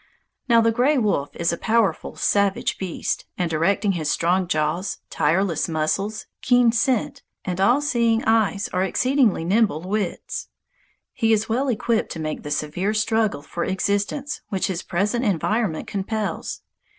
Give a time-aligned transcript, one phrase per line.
[0.49, 5.69] Now the gray wolf is a powerful, savage beast, and directing his strong jaws, tireless
[5.69, 10.47] muscles, keen scent, and all seeing eyes are exceedingly nimble wits.
[11.13, 15.85] He is well equipped to make the severe struggle for existence which his present environment
[15.85, 16.61] compels.